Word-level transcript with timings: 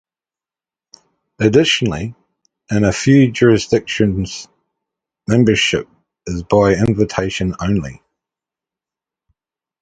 Additionally, 1.37 2.15
in 2.71 2.83
a 2.83 2.91
few 2.91 3.31
jurisdictions 3.31 4.47
membership 5.27 5.87
is 6.25 6.41
by 6.41 6.73
invitation 6.73 7.53
only. 7.59 8.01